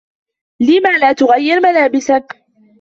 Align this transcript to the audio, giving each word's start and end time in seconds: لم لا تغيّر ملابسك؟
لم 0.61 0.99
لا 1.01 1.11
تغيّر 1.13 1.59
ملابسك؟ 1.59 2.37